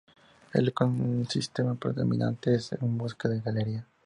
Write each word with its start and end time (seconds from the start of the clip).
El 0.53 0.69
ecosistema 0.69 1.75
predominante 1.75 2.55
es 2.55 2.71
bosque 2.81 3.27
de 3.27 3.39
galería. 3.39 3.87